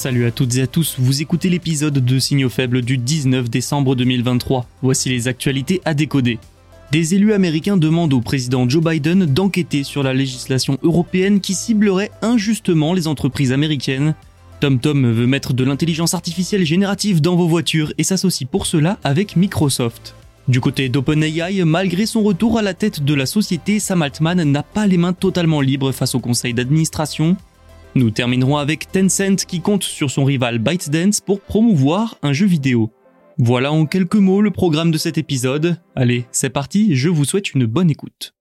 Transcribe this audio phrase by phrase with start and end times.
[0.00, 3.94] Salut à toutes et à tous, vous écoutez l'épisode de Signaux faibles du 19 décembre
[3.94, 4.64] 2023.
[4.80, 6.38] Voici les actualités à décoder.
[6.90, 12.10] Des élus américains demandent au président Joe Biden d'enquêter sur la législation européenne qui ciblerait
[12.22, 14.14] injustement les entreprises américaines.
[14.60, 19.36] TomTom veut mettre de l'intelligence artificielle générative dans vos voitures et s'associe pour cela avec
[19.36, 20.14] Microsoft.
[20.48, 24.62] Du côté d'OpenAI, malgré son retour à la tête de la société, Sam Altman n'a
[24.62, 27.36] pas les mains totalement libres face au conseil d'administration.
[27.96, 32.92] Nous terminerons avec Tencent qui compte sur son rival ByteDance pour promouvoir un jeu vidéo.
[33.36, 35.80] Voilà en quelques mots le programme de cet épisode.
[35.96, 38.32] Allez, c'est parti, je vous souhaite une bonne écoute.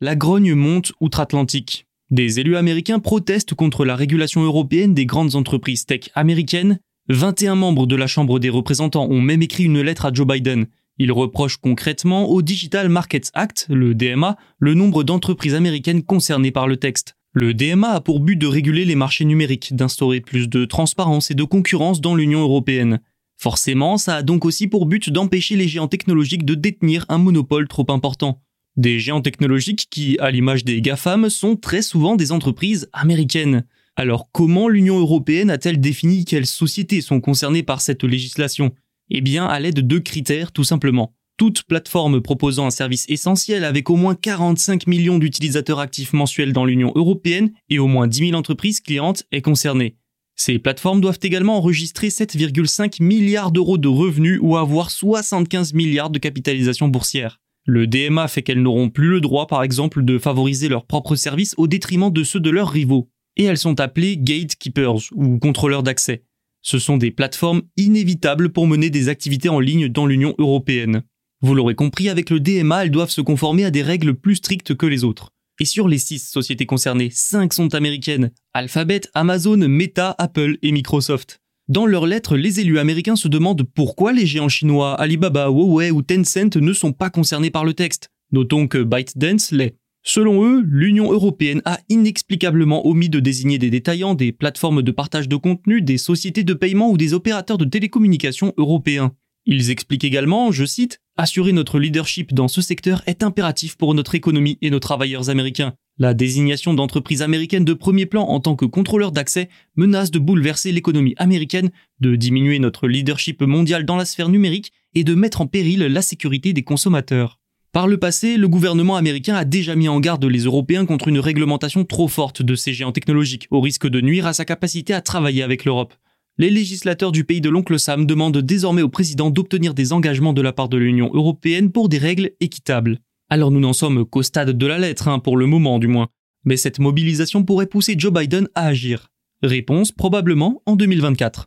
[0.00, 1.86] La grogne monte outre-Atlantique.
[2.10, 6.80] Des élus américains protestent contre la régulation européenne des grandes entreprises tech américaines.
[7.08, 10.66] 21 membres de la Chambre des représentants ont même écrit une lettre à Joe Biden.
[11.00, 16.68] Ils reprochent concrètement au Digital Markets Act, le DMA, le nombre d'entreprises américaines concernées par
[16.68, 17.16] le texte.
[17.32, 21.34] Le DMA a pour but de réguler les marchés numériques, d'instaurer plus de transparence et
[21.34, 23.00] de concurrence dans l'Union européenne.
[23.38, 27.66] Forcément, ça a donc aussi pour but d'empêcher les géants technologiques de détenir un monopole
[27.66, 28.42] trop important.
[28.76, 33.64] Des géants technologiques qui, à l'image des GAFAM, sont très souvent des entreprises américaines.
[33.96, 38.74] Alors comment l'Union européenne a-t-elle défini quelles sociétés sont concernées par cette législation?
[39.10, 43.88] Eh bien à l'aide de critères tout simplement toute plateforme proposant un service essentiel avec
[43.88, 48.32] au moins 45 millions d'utilisateurs actifs mensuels dans l'Union européenne et au moins 10 000
[48.34, 49.96] entreprises clientes est concernée.
[50.36, 56.18] Ces plateformes doivent également enregistrer 7,5 milliards d'euros de revenus ou avoir 75 milliards de
[56.18, 57.40] capitalisation boursière.
[57.64, 61.54] Le DMA fait qu'elles n'auront plus le droit, par exemple, de favoriser leurs propres services
[61.56, 63.08] au détriment de ceux de leurs rivaux.
[63.38, 66.24] Et elles sont appelées gatekeepers ou contrôleurs d'accès.
[66.62, 71.02] Ce sont des plateformes inévitables pour mener des activités en ligne dans l'Union européenne.
[71.42, 74.74] Vous l'aurez compris, avec le DMA, elles doivent se conformer à des règles plus strictes
[74.74, 75.30] que les autres.
[75.58, 78.30] Et sur les 6 sociétés concernées, 5 sont américaines.
[78.52, 81.40] Alphabet, Amazon, Meta, Apple et Microsoft.
[81.68, 86.02] Dans leurs lettres, les élus américains se demandent pourquoi les géants chinois Alibaba, Huawei ou
[86.02, 88.10] Tencent ne sont pas concernés par le texte.
[88.32, 89.76] Notons que ByteDance l'est.
[90.02, 95.28] Selon eux, l'Union européenne a inexplicablement omis de désigner des détaillants, des plateformes de partage
[95.28, 99.12] de contenu, des sociétés de paiement ou des opérateurs de télécommunications européens.
[99.46, 104.14] Ils expliquent également, je cite, Assurer notre leadership dans ce secteur est impératif pour notre
[104.14, 105.74] économie et nos travailleurs américains.
[105.98, 110.72] La désignation d'entreprises américaines de premier plan en tant que contrôleur d'accès menace de bouleverser
[110.72, 115.46] l'économie américaine, de diminuer notre leadership mondial dans la sphère numérique et de mettre en
[115.46, 117.39] péril la sécurité des consommateurs.
[117.72, 121.20] Par le passé, le gouvernement américain a déjà mis en garde les Européens contre une
[121.20, 125.00] réglementation trop forte de ces géants technologiques, au risque de nuire à sa capacité à
[125.00, 125.94] travailler avec l'Europe
[126.40, 130.40] les législateurs du pays de l'oncle Sam demandent désormais au président d'obtenir des engagements de
[130.40, 132.98] la part de l'Union européenne pour des règles équitables.
[133.28, 136.08] Alors nous n'en sommes qu'au stade de la lettre, hein, pour le moment du moins.
[136.46, 139.08] Mais cette mobilisation pourrait pousser Joe Biden à agir.
[139.42, 141.46] Réponse probablement en 2024.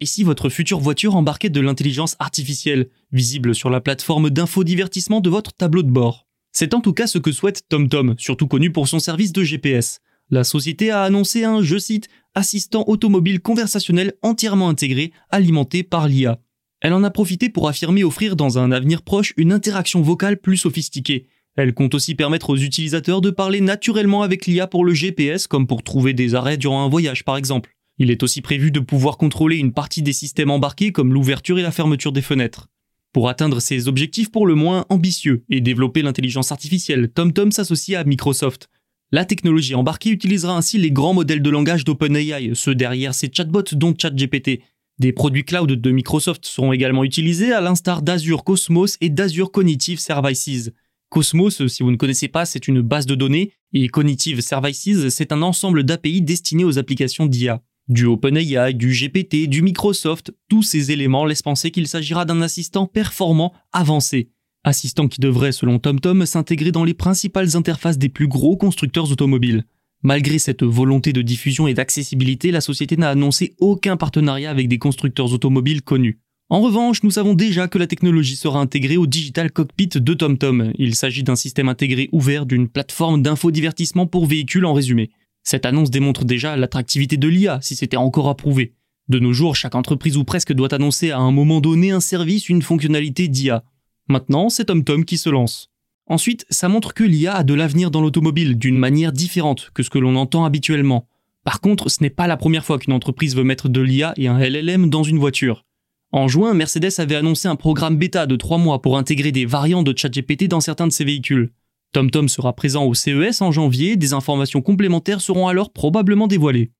[0.00, 5.28] Et si votre future voiture embarquait de l'intelligence artificielle, visible sur la plateforme d'infodivertissement de
[5.28, 6.28] votre tableau de bord?
[6.52, 9.98] C'est en tout cas ce que souhaite TomTom, surtout connu pour son service de GPS.
[10.30, 16.38] La société a annoncé un, je cite, assistant automobile conversationnel entièrement intégré, alimenté par l'IA.
[16.80, 20.58] Elle en a profité pour affirmer offrir dans un avenir proche une interaction vocale plus
[20.58, 21.26] sophistiquée.
[21.56, 25.66] Elle compte aussi permettre aux utilisateurs de parler naturellement avec l'IA pour le GPS comme
[25.66, 27.74] pour trouver des arrêts durant un voyage par exemple.
[27.98, 31.62] Il est aussi prévu de pouvoir contrôler une partie des systèmes embarqués comme l'ouverture et
[31.62, 32.68] la fermeture des fenêtres.
[33.12, 38.04] Pour atteindre ces objectifs pour le moins ambitieux et développer l'intelligence artificielle, TomTom s'associe à
[38.04, 38.68] Microsoft.
[39.10, 43.74] La technologie embarquée utilisera ainsi les grands modèles de langage d'OpenAI, ceux derrière ces chatbots
[43.74, 44.60] dont ChatGPT.
[44.98, 49.98] Des produits cloud de Microsoft seront également utilisés à l'instar d'Azure Cosmos et d'Azure Cognitive
[49.98, 50.70] Services.
[51.08, 55.32] Cosmos, si vous ne connaissez pas, c'est une base de données et Cognitive Services, c'est
[55.32, 57.62] un ensemble d'API destinés aux applications d'IA.
[57.88, 62.86] Du OpenAI, du GPT, du Microsoft, tous ces éléments laissent penser qu'il s'agira d'un assistant
[62.86, 64.28] performant avancé.
[64.62, 69.64] Assistant qui devrait, selon TomTom, s'intégrer dans les principales interfaces des plus gros constructeurs automobiles.
[70.02, 74.78] Malgré cette volonté de diffusion et d'accessibilité, la société n'a annoncé aucun partenariat avec des
[74.78, 76.20] constructeurs automobiles connus.
[76.50, 80.72] En revanche, nous savons déjà que la technologie sera intégrée au Digital Cockpit de TomTom.
[80.78, 85.10] Il s'agit d'un système intégré ouvert d'une plateforme d'infodivertissement pour véhicules en résumé.
[85.50, 88.74] Cette annonce démontre déjà l'attractivité de l'IA si c'était encore approuvé.
[89.08, 92.50] De nos jours, chaque entreprise ou presque doit annoncer à un moment donné un service,
[92.50, 93.64] une fonctionnalité d'IA.
[94.10, 95.70] Maintenant, c'est TomTom qui se lance.
[96.04, 99.88] Ensuite, ça montre que l'IA a de l'avenir dans l'automobile d'une manière différente que ce
[99.88, 101.08] que l'on entend habituellement.
[101.44, 104.28] Par contre, ce n'est pas la première fois qu'une entreprise veut mettre de l'IA et
[104.28, 105.64] un LLM dans une voiture.
[106.12, 109.86] En juin, Mercedes avait annoncé un programme bêta de 3 mois pour intégrer des variantes
[109.86, 111.52] de ChatGPT dans certains de ses véhicules.
[111.92, 116.70] TomTom sera présent au CES en janvier, des informations complémentaires seront alors probablement dévoilées.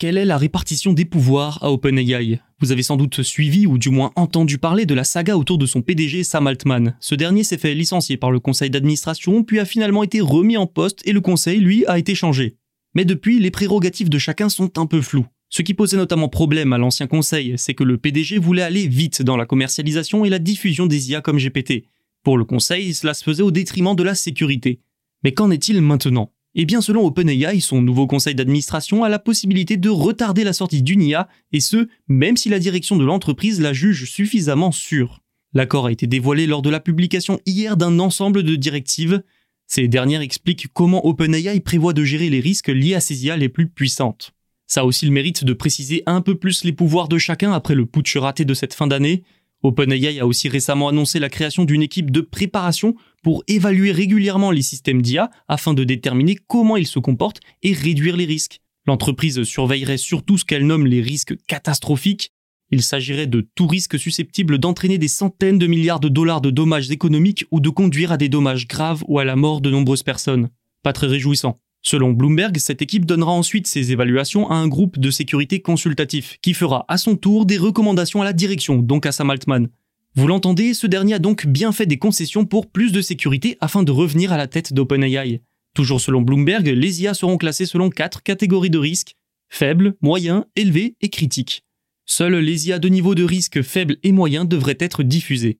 [0.00, 2.40] Quelle est la répartition des pouvoirs à OpenAI?
[2.60, 5.66] Vous avez sans doute suivi ou du moins entendu parler de la saga autour de
[5.66, 6.96] son PDG Sam Altman.
[6.98, 10.66] Ce dernier s'est fait licencier par le conseil d'administration puis a finalement été remis en
[10.66, 12.56] poste et le conseil, lui, a été changé.
[12.94, 15.26] Mais depuis, les prérogatives de chacun sont un peu floues.
[15.56, 19.22] Ce qui posait notamment problème à l'ancien conseil, c'est que le PDG voulait aller vite
[19.22, 21.84] dans la commercialisation et la diffusion des IA comme GPT.
[22.24, 24.80] Pour le conseil, cela se faisait au détriment de la sécurité.
[25.22, 26.32] Mais qu'en est-il maintenant?
[26.56, 30.82] Eh bien, selon OpenAI, son nouveau conseil d'administration a la possibilité de retarder la sortie
[30.82, 35.22] d'une IA, et ce, même si la direction de l'entreprise la juge suffisamment sûre.
[35.52, 39.22] L'accord a été dévoilé lors de la publication hier d'un ensemble de directives
[39.68, 43.48] ces dernières expliquent comment OpenAI prévoit de gérer les risques liés à ces IA les
[43.48, 44.34] plus puissantes.
[44.66, 47.74] Ça a aussi le mérite de préciser un peu plus les pouvoirs de chacun après
[47.74, 49.22] le putsch raté de cette fin d'année.
[49.62, 54.62] OpenAI a aussi récemment annoncé la création d'une équipe de préparation pour évaluer régulièrement les
[54.62, 58.60] systèmes d'IA afin de déterminer comment ils se comportent et réduire les risques.
[58.86, 62.32] L'entreprise surveillerait surtout ce qu'elle nomme les risques catastrophiques,
[62.70, 66.90] il s'agirait de tout risque susceptible d'entraîner des centaines de milliards de dollars de dommages
[66.90, 70.48] économiques ou de conduire à des dommages graves ou à la mort de nombreuses personnes.
[70.82, 71.60] Pas très réjouissant.
[71.86, 76.54] Selon Bloomberg, cette équipe donnera ensuite ses évaluations à un groupe de sécurité consultatif, qui
[76.54, 79.68] fera à son tour des recommandations à la direction, donc à Sam Altman.
[80.16, 83.82] Vous l'entendez, ce dernier a donc bien fait des concessions pour plus de sécurité afin
[83.82, 85.42] de revenir à la tête d'OpenAI.
[85.74, 89.16] Toujours selon Bloomberg, les IA seront classées selon quatre catégories de risques
[89.50, 91.64] faible, moyen, élevé et critique.
[92.06, 95.58] Seuls les IA de niveau de risque faible et moyen devraient être diffusés.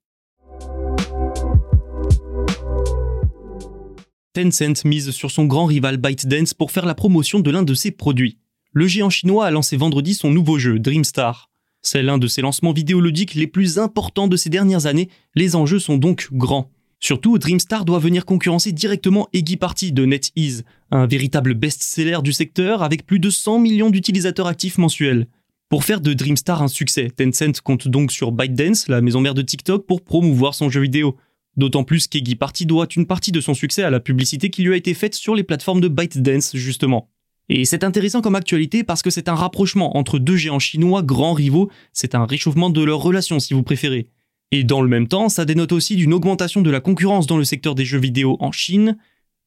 [4.35, 7.93] Tencent mise sur son grand rival ByteDance pour faire la promotion de l'un de ses
[7.93, 8.37] produits.
[8.73, 11.51] Le géant chinois a lancé vendredi son nouveau jeu, Dreamstar.
[11.83, 15.79] C'est l'un de ses lancements vidéoludiques les plus importants de ces dernières années, les enjeux
[15.79, 16.69] sont donc grands.
[16.99, 22.83] Surtout, Dreamstar doit venir concurrencer directement Eggy Party de NetEase, un véritable best-seller du secteur
[22.83, 25.29] avec plus de 100 millions d'utilisateurs actifs mensuels.
[25.69, 29.43] Pour faire de Dreamstar un succès, Tencent compte donc sur ByteDance, la maison mère de
[29.43, 31.17] TikTok, pour promouvoir son jeu vidéo.
[31.56, 34.73] D'autant plus qu'Eggy Party doit une partie de son succès à la publicité qui lui
[34.73, 37.09] a été faite sur les plateformes de ByteDance, justement.
[37.49, 41.34] Et c'est intéressant comme actualité parce que c'est un rapprochement entre deux géants chinois grands
[41.34, 44.08] rivaux, c'est un réchauffement de leurs relations si vous préférez.
[44.51, 47.44] Et dans le même temps, ça dénote aussi d'une augmentation de la concurrence dans le
[47.44, 48.96] secteur des jeux vidéo en Chine,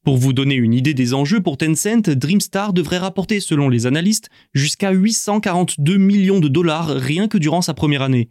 [0.04, 4.30] pour vous donner une idée des enjeux pour Tencent, Dreamstar devrait rapporter, selon les analystes,
[4.54, 8.30] jusqu'à 842 millions de dollars rien que durant sa première année.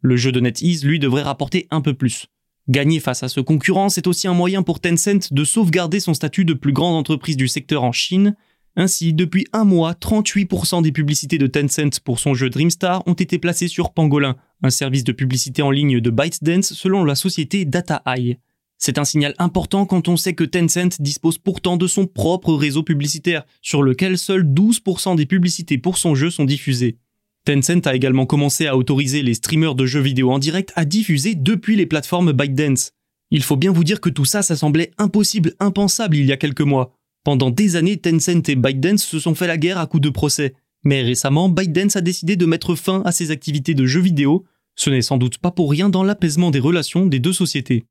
[0.00, 2.28] Le jeu de NetEase, lui, devrait rapporter un peu plus.
[2.68, 6.44] Gagner face à ce concurrent, c'est aussi un moyen pour Tencent de sauvegarder son statut
[6.44, 8.36] de plus grande entreprise du secteur en Chine.
[8.76, 13.38] Ainsi, depuis un mois, 38% des publicités de Tencent pour son jeu Dreamstar ont été
[13.38, 18.36] placées sur Pangolin, un service de publicité en ligne de ByteDance selon la société DataEye.
[18.76, 22.82] C'est un signal important quand on sait que Tencent dispose pourtant de son propre réseau
[22.82, 26.98] publicitaire, sur lequel seuls 12% des publicités pour son jeu sont diffusées.
[27.44, 31.34] Tencent a également commencé à autoriser les streamers de jeux vidéo en direct à diffuser
[31.34, 32.92] depuis les plateformes ByteDance.
[33.30, 36.36] Il faut bien vous dire que tout ça, ça semblait impossible, impensable il y a
[36.36, 36.94] quelques mois.
[37.24, 40.54] Pendant des années, Tencent et ByteDance se sont fait la guerre à coups de procès.
[40.84, 44.44] Mais récemment, ByteDance a décidé de mettre fin à ses activités de jeux vidéo.
[44.76, 47.84] Ce n'est sans doute pas pour rien dans l'apaisement des relations des deux sociétés.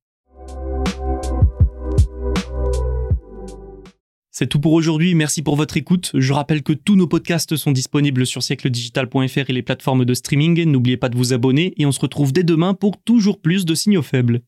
[4.40, 6.12] C'est tout pour aujourd'hui, merci pour votre écoute.
[6.14, 10.64] Je rappelle que tous nos podcasts sont disponibles sur siècledigital.fr et les plateformes de streaming.
[10.66, 13.74] N'oubliez pas de vous abonner et on se retrouve dès demain pour toujours plus de
[13.74, 14.42] signaux faibles.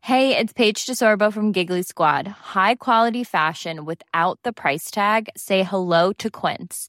[0.00, 2.28] Hey, it's Paige DeSorbo from Giggly Squad.
[2.54, 5.28] High quality fashion without the price tag.
[5.36, 6.88] Say hello to Quince.